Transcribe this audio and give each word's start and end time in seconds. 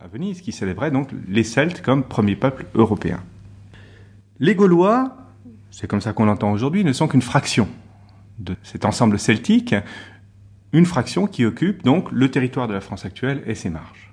à 0.00 0.06
Venise, 0.06 0.40
qui 0.40 0.52
célébrait 0.52 0.90
donc 0.90 1.10
les 1.28 1.44
Celtes 1.44 1.82
comme 1.82 2.04
premier 2.04 2.36
peuple 2.36 2.66
européen. 2.74 3.20
Les 4.38 4.54
Gaulois, 4.54 5.16
c'est 5.70 5.86
comme 5.86 6.00
ça 6.00 6.12
qu'on 6.12 6.26
l'entend 6.26 6.52
aujourd'hui, 6.52 6.84
ne 6.84 6.92
sont 6.92 7.08
qu'une 7.08 7.22
fraction 7.22 7.68
de 8.38 8.56
cet 8.62 8.84
ensemble 8.84 9.18
celtique, 9.18 9.74
une 10.72 10.86
fraction 10.86 11.26
qui 11.26 11.44
occupe 11.44 11.84
donc 11.84 12.10
le 12.10 12.30
territoire 12.30 12.68
de 12.68 12.74
la 12.74 12.80
France 12.80 13.04
actuelle 13.04 13.42
et 13.46 13.54
ses 13.54 13.70
marges. 13.70 14.12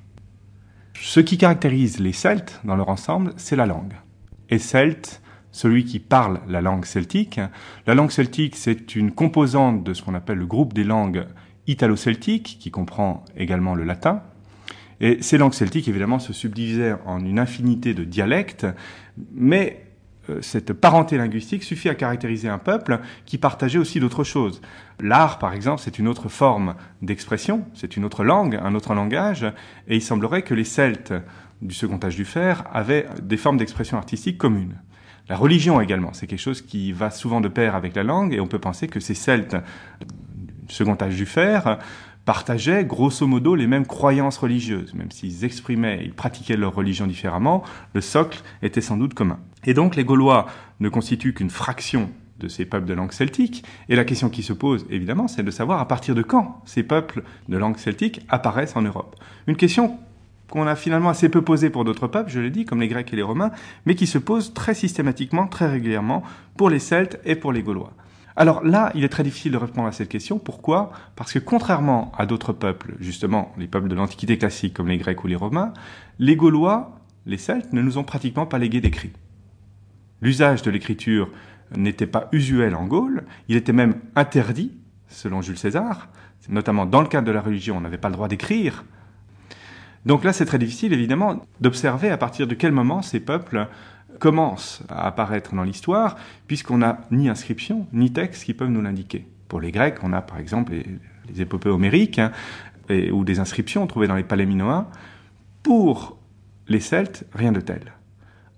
Ce 1.01 1.19
qui 1.19 1.37
caractérise 1.37 1.99
les 1.99 2.13
Celtes 2.13 2.59
dans 2.63 2.75
leur 2.75 2.89
ensemble, 2.89 3.33
c'est 3.38 3.55
la 3.55 3.65
langue. 3.65 3.95
Et 4.49 4.59
Celte, 4.59 5.21
celui 5.51 5.86
qui 5.86 5.99
parle 5.99 6.41
la 6.47 6.61
langue 6.61 6.86
celtique. 6.86 7.39
La 7.88 7.95
langue 7.95 8.11
celtique, 8.11 8.55
c'est 8.55 8.95
une 8.95 9.11
composante 9.11 9.83
de 9.83 9.93
ce 9.93 10.04
qu'on 10.04 10.13
appelle 10.13 10.38
le 10.38 10.45
groupe 10.45 10.73
des 10.73 10.83
langues 10.83 11.25
italo-celtiques, 11.67 12.57
qui 12.59 12.71
comprend 12.71 13.23
également 13.38 13.75
le 13.75 13.83
latin. 13.83 14.21
Et 15.02 15.21
ces 15.21 15.38
langues 15.38 15.54
celtiques, 15.54 15.88
évidemment, 15.88 16.20
se 16.20 16.34
subdivisaient 16.34 16.95
en 17.05 17.23
une 17.23 17.39
infinité 17.39 17.94
de 17.94 18.03
dialectes, 18.03 18.67
mais 19.34 19.85
euh, 20.30 20.41
cette 20.41 20.73
parenté 20.73 21.17
linguistique 21.17 21.63
suffit 21.63 21.89
à 21.89 21.95
caractériser 21.95 22.49
un 22.49 22.58
peuple 22.58 22.99
qui 23.25 23.38
partageait 23.38 23.80
aussi 23.80 23.99
d'autres 23.99 24.23
choses. 24.23 24.62
L'art, 24.99 25.39
par 25.39 25.53
exemple, 25.53 25.81
c'est 25.81 25.99
une 25.99 26.08
autre 26.08 26.30
forme 26.30 26.75
d'expression, 27.02 27.66
c'est 27.73 27.95
une 27.95 28.05
autre 28.05 28.23
langue, 28.23 28.59
un 28.62 28.75
autre 28.75 28.94
langage, 28.94 29.45
et 29.88 29.95
il 29.95 30.02
semblerait 30.02 30.41
que 30.41 30.53
les 30.53 30.66
Celtes 30.66 31.13
du 31.61 31.73
second 31.73 32.00
âge 32.03 32.16
du 32.16 32.25
fer 32.25 32.63
avaient 32.73 33.05
des 33.22 33.38
formes 33.38 33.58
d'expression 33.58 33.97
artistique 33.97 34.38
communes. 34.38 34.77
La 35.27 35.36
religion 35.36 35.80
également, 35.80 36.13
c'est 36.13 36.25
quelque 36.25 36.39
chose 36.39 36.61
qui 36.61 36.91
va 36.91 37.11
souvent 37.11 37.41
de 37.41 37.47
pair 37.47 37.75
avec 37.75 37.95
la 37.95 38.03
langue, 38.03 38.34
et 38.34 38.39
on 38.39 38.47
peut 38.47 38.59
penser 38.59 38.88
que 38.88 39.00
ces 39.00 39.13
Celtes 39.13 39.55
second 40.70 40.98
âge 41.02 41.16
du 41.16 41.26
fer 41.26 41.80
partageaient 42.26 42.86
grosso 42.86 43.26
modo 43.26 43.55
les 43.55 43.66
mêmes 43.66 43.88
croyances 43.88 44.38
religieuses, 44.38 44.94
même 44.94 45.09
s'ils 45.09 45.45
exprimaient, 45.45 46.02
ils 46.04 46.14
pratiquaient 46.14 46.58
leur 46.58 46.76
religion 46.76 47.08
différemment, 47.08 47.64
le 47.94 48.02
socle 48.02 48.42
était 48.62 48.82
sans 48.82 48.98
doute 48.98 49.16
commun. 49.16 49.40
Et 49.66 49.73
donc 49.73 49.95
les 49.95 50.03
Gaulois 50.03 50.45
ne 50.80 50.89
constituent 50.89 51.34
qu'une 51.34 51.50
fraction 51.50 52.11
de 52.39 52.48
ces 52.48 52.66
peuples 52.66 52.86
de 52.86 52.94
langue 52.94 53.11
celtique, 53.11 53.64
et 53.89 53.95
la 53.95 54.06
question 54.06 54.30
qui 54.30 54.44
se 54.44 54.53
pose 54.53 54.86
évidemment, 54.89 55.28
c'est 55.28 55.44
de 55.44 55.52
savoir 55.52 55.80
à 55.80 55.88
partir 55.88 56.14
de 56.16 56.22
quand 56.22 56.61
ces 56.66 56.83
peuples 56.83 57.23
de 57.48 57.58
langue 57.58 57.78
celtique 57.78 58.22
apparaissent 58.30 58.76
en 58.76 58.81
Europe. 58.83 59.16
Une 59.48 59.58
question 59.58 59.98
qu'on 60.50 60.67
a 60.67 60.76
finalement 60.76 61.09
assez 61.09 61.30
peu 61.30 61.42
posée 61.42 61.70
pour 61.70 61.83
d'autres 61.83 62.08
peuples, 62.08 62.31
je 62.31 62.39
l'ai 62.39 62.50
dit, 62.50 62.66
comme 62.66 62.81
les 62.81 62.88
Grecs 62.88 63.11
et 63.11 63.16
les 63.16 63.23
Romains, 63.23 63.52
mais 63.86 63.95
qui 63.95 64.08
se 64.08 64.17
pose 64.17 64.54
très 64.54 64.73
systématiquement, 64.73 65.48
très 65.48 65.67
régulièrement 65.67 66.23
pour 66.58 66.70
les 66.70 66.80
Celtes 66.80 67.20
et 67.26 67.36
pour 67.36 67.52
les 67.52 67.64
Gaulois. 67.64 67.94
Alors 68.35 68.63
là, 68.63 68.91
il 68.95 69.03
est 69.03 69.09
très 69.09 69.23
difficile 69.23 69.52
de 69.52 69.58
répondre 69.58 69.88
à 69.88 69.91
cette 69.91 70.09
question. 70.09 70.39
Pourquoi? 70.39 70.91
Parce 71.16 71.33
que 71.33 71.39
contrairement 71.39 72.11
à 72.17 72.25
d'autres 72.25 72.53
peuples, 72.53 72.95
justement 72.99 73.53
les 73.58 73.67
peuples 73.67 73.89
de 73.89 73.95
l'Antiquité 73.95 74.38
classique 74.38 74.73
comme 74.73 74.88
les 74.88 74.97
Grecs 74.97 75.23
ou 75.23 75.27
les 75.27 75.36
Romains, 75.36 75.73
les 76.19 76.36
Gaulois, 76.36 76.99
les 77.25 77.38
Celtes, 77.38 77.73
ne 77.73 77.81
nous 77.81 77.97
ont 77.97 78.03
pratiquement 78.03 78.45
pas 78.45 78.58
légué 78.58 78.81
d'écrit. 78.81 79.11
L'usage 80.21 80.61
de 80.61 80.71
l'écriture 80.71 81.30
n'était 81.75 82.08
pas 82.08 82.30
usuel 82.31 82.75
en 82.75 82.86
Gaule, 82.86 83.25
il 83.47 83.55
était 83.55 83.73
même 83.73 83.95
interdit, 84.16 84.71
selon 85.08 85.41
Jules 85.41 85.58
César, 85.58 86.09
notamment 86.49 86.86
dans 86.86 87.02
le 87.02 87.08
cadre 87.08 87.27
de 87.27 87.31
la 87.31 87.41
religion, 87.41 87.77
on 87.77 87.81
n'avait 87.81 87.97
pas 87.97 88.09
le 88.09 88.16
droit 88.16 88.27
d'écrire. 88.27 88.86
Donc 90.05 90.23
là, 90.23 90.33
c'est 90.33 90.45
très 90.45 90.59
difficile, 90.59 90.93
évidemment, 90.93 91.41
d'observer 91.59 92.09
à 92.09 92.17
partir 92.17 92.47
de 92.47 92.55
quel 92.55 92.71
moment 92.71 93.02
ces 93.02 93.19
peuples 93.19 93.67
commence 94.19 94.81
à 94.89 95.07
apparaître 95.07 95.55
dans 95.55 95.63
l'histoire, 95.63 96.17
puisqu'on 96.47 96.79
n'a 96.79 97.02
ni 97.11 97.29
inscription, 97.29 97.88
ni 97.93 98.11
texte 98.11 98.43
qui 98.43 98.53
peuvent 98.53 98.69
nous 98.69 98.81
l'indiquer. 98.81 99.27
Pour 99.47 99.61
les 99.61 99.71
Grecs, 99.71 99.97
on 100.03 100.13
a 100.13 100.21
par 100.21 100.39
exemple 100.39 100.73
les, 100.73 101.41
épopées 101.41 101.69
homériques, 101.69 102.19
hein, 102.19 102.31
ou 103.11 103.23
des 103.23 103.39
inscriptions 103.39 103.85
trouvées 103.87 104.07
dans 104.07 104.15
les 104.15 104.23
palais 104.23 104.45
minoens. 104.45 104.87
Pour 105.63 106.17
les 106.67 106.80
Celtes, 106.80 107.25
rien 107.33 107.52
de 107.52 107.61
tel. 107.61 107.93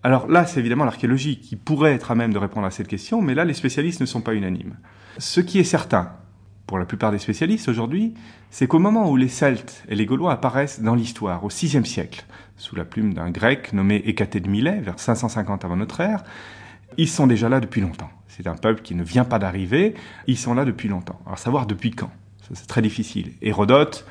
Alors 0.04 0.28
là, 0.28 0.46
c'est 0.46 0.60
évidemment 0.60 0.86
l'archéologie 0.86 1.40
qui 1.40 1.56
pourrait 1.56 1.94
être 1.94 2.12
à 2.12 2.16
même 2.16 2.34
de 2.34 2.38
répondre 2.38 2.66
à 2.66 2.72
cette 2.72 2.88
question, 2.88 3.22
mais 3.22 3.36
là, 3.36 3.46
les 3.46 3.54
spécialistes 3.54 4.02
ne 4.02 4.06
sont 4.06 4.22
pas 4.22 4.34
unanimes. 4.34 4.78
Ce 5.18 5.42
qui 5.42 5.60
est 5.60 5.64
certain, 5.64 6.14
pour 6.72 6.80
la 6.80 6.86
plupart 6.86 7.12
des 7.12 7.20
spécialistes 7.20 7.68
aujourd'hui, 7.68 8.14
c'est 8.50 8.66
qu'au 8.66 8.80
moment 8.80 9.12
où 9.12 9.18
les 9.18 9.28
Celtes 9.28 9.84
et 9.90 9.96
les 9.96 10.06
Gaulois 10.06 10.32
apparaissent 10.32 10.80
dans 10.80 10.96
l'histoire, 10.96 11.44
au 11.44 11.50
VIe 11.50 11.86
siècle, 11.86 12.24
sous 12.56 12.78
la 12.78 12.86
plume 12.86 13.14
d'un 13.14 13.30
grec 13.30 13.74
nommé 13.74 14.02
Hécaté 14.06 14.40
de 14.40 14.48
Milet, 14.48 14.80
vers 14.80 14.98
550 14.98 15.66
avant 15.66 15.76
notre 15.76 16.00
ère, 16.00 16.24
ils 16.96 17.10
sont 17.10 17.28
déjà 17.28 17.50
là 17.50 17.60
depuis 17.60 17.82
longtemps. 17.82 18.10
C'est 18.30 18.48
un 18.48 18.56
peuple 18.56 18.84
qui 18.84 18.96
ne 18.96 19.04
vient 19.04 19.26
pas 19.26 19.38
d'arriver, 19.38 19.96
ils 20.28 20.38
sont 20.38 20.54
là 20.54 20.64
depuis 20.64 20.88
longtemps. 20.88 21.20
Alors 21.26 21.40
savoir 21.40 21.66
depuis 21.66 21.92
quand, 21.92 22.12
c'est 22.54 22.68
très 22.68 22.82
difficile. 22.82 23.34
Hérodote, 23.42 24.08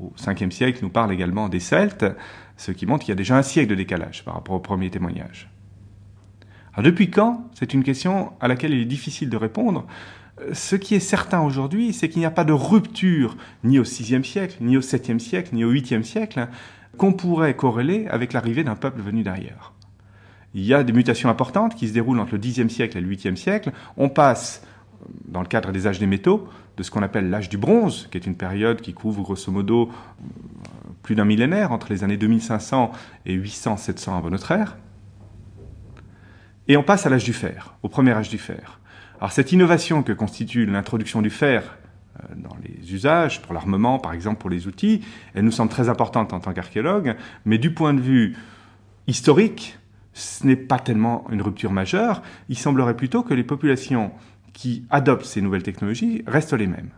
au 0.00 0.12
5e 0.18 0.50
siècle, 0.50 0.80
nous 0.82 0.90
parle 0.90 1.12
également 1.12 1.48
des 1.48 1.60
Celtes, 1.60 2.06
ce 2.56 2.72
qui 2.72 2.86
montre 2.86 3.04
qu'il 3.04 3.12
y 3.12 3.16
a 3.16 3.16
déjà 3.16 3.36
un 3.36 3.44
siècle 3.44 3.70
de 3.70 3.76
décalage 3.76 4.24
par 4.24 4.34
rapport 4.34 4.56
au 4.56 4.60
premier 4.60 4.90
témoignage. 4.90 5.48
Alors 6.72 6.82
depuis 6.86 7.08
quand 7.08 7.48
C'est 7.54 7.72
une 7.72 7.84
question 7.84 8.32
à 8.40 8.48
laquelle 8.48 8.74
il 8.74 8.80
est 8.80 8.84
difficile 8.84 9.30
de 9.30 9.36
répondre. 9.36 9.86
Ce 10.52 10.74
qui 10.74 10.94
est 10.94 11.00
certain 11.00 11.40
aujourd'hui, 11.42 11.92
c'est 11.92 12.08
qu'il 12.08 12.18
n'y 12.18 12.26
a 12.26 12.30
pas 12.30 12.44
de 12.44 12.52
rupture 12.52 13.36
ni 13.62 13.78
au 13.78 13.84
VIe 13.84 14.24
siècle, 14.24 14.56
ni 14.60 14.76
au 14.76 14.80
VIIe 14.80 15.20
siècle, 15.20 15.50
ni 15.52 15.64
au 15.64 15.70
VIIIe 15.70 16.04
siècle 16.04 16.48
qu'on 16.96 17.12
pourrait 17.12 17.54
corréler 17.54 18.06
avec 18.08 18.32
l'arrivée 18.32 18.64
d'un 18.64 18.76
peuple 18.76 19.00
venu 19.00 19.22
d'ailleurs. 19.22 19.72
Il 20.54 20.64
y 20.64 20.74
a 20.74 20.84
des 20.84 20.92
mutations 20.92 21.28
importantes 21.28 21.74
qui 21.74 21.88
se 21.88 21.92
déroulent 21.92 22.20
entre 22.20 22.34
le 22.34 22.38
Xe 22.38 22.68
siècle 22.68 22.96
et 22.98 23.00
le 23.00 23.08
8e 23.08 23.36
siècle. 23.36 23.72
On 23.96 24.08
passe, 24.08 24.64
dans 25.26 25.40
le 25.40 25.46
cadre 25.46 25.72
des 25.72 25.86
âges 25.86 25.98
des 25.98 26.06
métaux, 26.06 26.48
de 26.76 26.82
ce 26.82 26.90
qu'on 26.90 27.02
appelle 27.02 27.30
l'âge 27.30 27.48
du 27.48 27.58
bronze, 27.58 28.08
qui 28.10 28.18
est 28.18 28.26
une 28.26 28.36
période 28.36 28.80
qui 28.80 28.94
couvre 28.94 29.22
grosso 29.22 29.50
modo 29.50 29.90
plus 31.02 31.14
d'un 31.14 31.24
millénaire, 31.24 31.72
entre 31.72 31.92
les 31.92 32.04
années 32.04 32.16
2500 32.16 32.92
et 33.26 33.36
800-700 33.36 34.16
avant 34.16 34.30
notre 34.30 34.52
ère. 34.52 34.76
Et 36.66 36.76
on 36.76 36.82
passe 36.82 37.04
à 37.04 37.10
l'âge 37.10 37.24
du 37.24 37.32
fer, 37.32 37.74
au 37.82 37.88
premier 37.88 38.12
âge 38.12 38.30
du 38.30 38.38
fer. 38.38 38.80
Alors 39.20 39.32
cette 39.32 39.52
innovation 39.52 40.02
que 40.02 40.12
constitue 40.12 40.66
l'introduction 40.66 41.22
du 41.22 41.30
fer 41.30 41.78
euh, 42.20 42.34
dans 42.36 42.56
les 42.62 42.92
usages, 42.92 43.42
pour 43.42 43.54
l'armement 43.54 43.98
par 43.98 44.12
exemple, 44.12 44.40
pour 44.40 44.50
les 44.50 44.66
outils, 44.66 45.02
elle 45.34 45.44
nous 45.44 45.50
semble 45.50 45.70
très 45.70 45.88
importante 45.88 46.32
en 46.32 46.40
tant 46.40 46.52
qu'archéologue, 46.52 47.16
mais 47.44 47.58
du 47.58 47.72
point 47.72 47.94
de 47.94 48.00
vue 48.00 48.36
historique, 49.06 49.78
ce 50.12 50.46
n'est 50.46 50.56
pas 50.56 50.78
tellement 50.78 51.24
une 51.30 51.42
rupture 51.42 51.72
majeure, 51.72 52.22
il 52.48 52.58
semblerait 52.58 52.96
plutôt 52.96 53.22
que 53.22 53.34
les 53.34 53.44
populations 53.44 54.12
qui 54.52 54.84
adoptent 54.90 55.24
ces 55.24 55.42
nouvelles 55.42 55.64
technologies 55.64 56.22
restent 56.26 56.52
les 56.52 56.68
mêmes. 56.68 56.90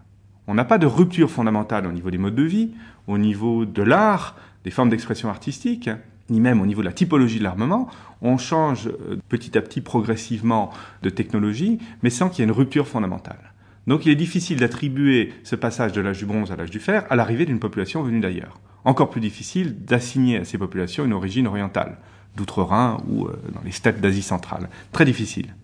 On 0.47 0.55
n'a 0.55 0.65
pas 0.65 0.79
de 0.79 0.87
rupture 0.87 1.31
fondamentale 1.31 1.87
au 1.87 1.93
niveau 1.93 2.11
des 2.11 2.19
modes 2.19 2.35
de 2.35 2.43
vie, 2.43 2.73
au 3.07 3.19
niveau 3.19 3.65
de 3.65 3.83
l'art, 3.83 4.37
des 4.65 4.71
formes 4.71 4.91
d'expression 4.91 5.29
artistique, 5.29 5.91
ni 6.31 6.41
même 6.41 6.61
au 6.61 6.67
niveau 6.67 6.83
de 6.83 6.87
la 6.87 6.93
typologie 6.93 7.39
de 7.39 7.45
l'armement. 7.45 7.89
On 8.23 8.39
change 8.39 8.89
euh, 8.89 9.17
petit 9.29 9.57
à 9.57 9.63
petit, 9.63 9.81
progressivement, 9.81 10.71
de 11.03 11.11
technologie, 11.11 11.79
mais 12.03 12.11
sans 12.11 12.29
qu'il 12.29 12.41
y 12.41 12.43
ait 12.43 12.51
une 12.51 12.57
rupture 12.57 12.89
fondamentale. 12.89 13.53
Donc 13.87 14.05
il 14.05 14.11
est 14.11 14.17
difficile 14.17 14.59
d'attribuer 14.59 15.33
ce 15.45 15.55
passage 15.55 15.93
de 15.93 16.01
l'âge 16.01 16.19
du 16.19 16.27
bronze 16.27 16.51
à 16.51 16.57
l'âge 16.57 16.71
du 16.71 16.81
fer 16.81 17.05
à 17.09 17.17
l'arrivée 17.17 17.47
d'une 17.47 17.61
population 17.61 18.03
venue 18.03 18.21
d'ailleurs. 18.21 18.59
Encore 18.85 19.11
plus 19.11 19.21
difficile 19.21 19.85
d'assigner 19.85 20.39
à 20.39 20.45
ces 20.45 20.59
populations 20.59 21.05
une 21.05 21.13
origine 21.13 21.47
orientale, 21.47 21.99
d'outre-Rhin 22.37 22.99
ou 23.09 23.27
euh, 23.27 23.41
dans 23.55 23.63
les 23.65 23.71
steppes 23.71 24.01
d'Asie 24.01 24.23
centrale. 24.23 24.69
Très 24.93 25.05
difficile. 25.05 25.55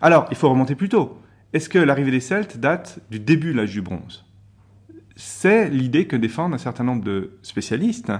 Alors, 0.00 0.26
il 0.30 0.36
faut 0.36 0.50
remonter 0.50 0.74
plus 0.74 0.88
tôt. 0.88 1.18
Est-ce 1.52 1.68
que 1.68 1.78
l'arrivée 1.78 2.10
des 2.10 2.20
Celtes 2.20 2.56
date 2.58 3.00
du 3.10 3.20
début 3.20 3.52
de 3.52 3.58
l'âge 3.58 3.72
du 3.72 3.82
bronze? 3.82 4.24
C'est 5.16 5.68
l'idée 5.68 6.06
que 6.06 6.16
défendent 6.16 6.54
un 6.54 6.58
certain 6.58 6.84
nombre 6.84 7.04
de 7.04 7.32
spécialistes, 7.42 8.12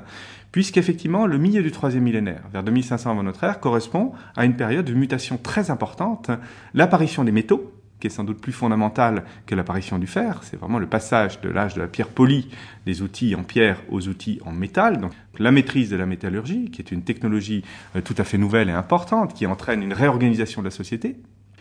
puisqu'effectivement, 0.50 1.26
le 1.26 1.38
milieu 1.38 1.62
du 1.62 1.70
troisième 1.70 2.04
millénaire, 2.04 2.42
vers 2.52 2.62
2500 2.62 3.10
avant 3.10 3.22
notre 3.22 3.44
ère, 3.44 3.60
correspond 3.60 4.12
à 4.36 4.44
une 4.44 4.56
période 4.56 4.84
de 4.84 4.94
mutation 4.94 5.38
très 5.38 5.70
importante, 5.70 6.30
l'apparition 6.74 7.24
des 7.24 7.32
métaux, 7.32 7.72
qui 8.02 8.08
est 8.08 8.10
sans 8.10 8.24
doute 8.24 8.40
plus 8.40 8.52
fondamentale 8.52 9.22
que 9.46 9.54
l'apparition 9.54 9.96
du 9.96 10.08
fer. 10.08 10.40
C'est 10.42 10.58
vraiment 10.58 10.80
le 10.80 10.88
passage 10.88 11.40
de 11.40 11.48
l'âge 11.48 11.74
de 11.74 11.80
la 11.80 11.86
pierre 11.86 12.08
polie, 12.08 12.48
des 12.84 13.00
outils 13.00 13.36
en 13.36 13.44
pierre 13.44 13.80
aux 13.90 14.08
outils 14.08 14.40
en 14.44 14.50
métal. 14.50 15.00
Donc 15.00 15.12
la 15.38 15.52
maîtrise 15.52 15.88
de 15.88 15.94
la 15.94 16.04
métallurgie, 16.04 16.68
qui 16.72 16.82
est 16.82 16.90
une 16.90 17.02
technologie 17.02 17.62
euh, 17.94 18.00
tout 18.00 18.16
à 18.18 18.24
fait 18.24 18.38
nouvelle 18.38 18.68
et 18.68 18.72
importante, 18.72 19.34
qui 19.34 19.46
entraîne 19.46 19.84
une 19.84 19.92
réorganisation 19.92 20.62
de 20.62 20.66
la 20.66 20.72
société, 20.72 21.16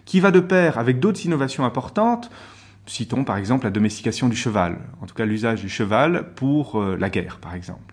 qui 0.05 0.19
va 0.19 0.31
de 0.31 0.39
pair 0.39 0.79
avec 0.79 0.99
d'autres 0.99 1.23
innovations 1.27 1.63
importantes. 1.63 2.31
Citons 2.85 3.23
par 3.23 3.37
exemple 3.37 3.65
la 3.65 3.71
domestication 3.71 4.27
du 4.27 4.35
cheval, 4.35 4.79
en 5.01 5.05
tout 5.05 5.15
cas 5.15 5.25
l'usage 5.25 5.61
du 5.61 5.69
cheval 5.69 6.33
pour 6.35 6.81
euh, 6.81 6.97
la 6.97 7.09
guerre 7.09 7.37
par 7.39 7.53
exemple 7.53 7.91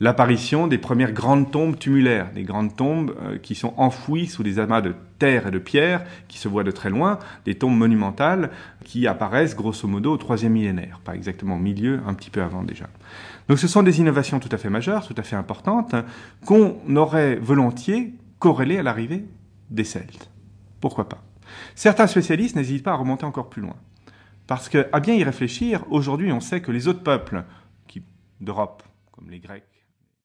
l'apparition 0.00 0.66
des 0.66 0.78
premières 0.78 1.12
grandes 1.12 1.50
tombes 1.50 1.78
tumulaires, 1.78 2.30
des 2.32 2.42
grandes 2.42 2.76
tombes 2.76 3.14
euh, 3.22 3.38
qui 3.38 3.54
sont 3.54 3.72
enfouies 3.76 4.26
sous 4.26 4.42
des 4.42 4.58
amas 4.58 4.80
de 4.80 4.94
terre 5.18 5.46
et 5.46 5.50
de 5.50 5.58
pierre 5.58 6.04
qui 6.28 6.38
se 6.38 6.48
voient 6.48 6.64
de 6.64 6.70
très 6.70 6.90
loin, 6.90 7.18
des 7.44 7.54
tombes 7.54 7.76
monumentales 7.76 8.50
qui 8.84 9.06
apparaissent 9.06 9.56
grosso 9.56 9.88
modo 9.88 10.12
au 10.12 10.16
troisième 10.16 10.52
millénaire, 10.52 11.00
pas 11.02 11.14
exactement 11.14 11.54
au 11.54 11.58
milieu, 11.58 12.00
un 12.06 12.14
petit 12.14 12.30
peu 12.30 12.42
avant 12.42 12.62
déjà. 12.62 12.86
Donc 13.48 13.58
ce 13.58 13.68
sont 13.68 13.82
des 13.82 14.00
innovations 14.00 14.38
tout 14.38 14.50
à 14.52 14.58
fait 14.58 14.70
majeures, 14.70 15.06
tout 15.06 15.14
à 15.16 15.22
fait 15.22 15.36
importantes, 15.36 15.94
qu'on 16.44 16.76
aurait 16.96 17.36
volontiers 17.36 18.14
corrélées 18.38 18.78
à 18.78 18.82
l'arrivée 18.82 19.24
des 19.70 19.84
Celtes. 19.84 20.30
Pourquoi 20.80 21.08
pas? 21.08 21.22
Certains 21.74 22.06
spécialistes 22.06 22.56
n'hésitent 22.56 22.82
pas 22.84 22.92
à 22.92 22.96
remonter 22.96 23.24
encore 23.24 23.48
plus 23.48 23.62
loin. 23.62 23.76
Parce 24.46 24.68
qu'à 24.68 25.00
bien 25.00 25.14
y 25.14 25.24
réfléchir, 25.24 25.84
aujourd'hui 25.90 26.32
on 26.32 26.40
sait 26.40 26.60
que 26.60 26.72
les 26.72 26.88
autres 26.88 27.02
peuples 27.02 27.44
d'Europe, 28.40 28.82
comme 29.12 29.30
les 29.30 29.40
Grecs, 29.40 29.64